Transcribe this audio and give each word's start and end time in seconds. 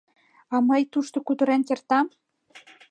—А 0.53 0.55
мый 0.67 0.81
тушто 0.91 1.17
кутырен 1.27 1.61
кертам? 1.67 2.07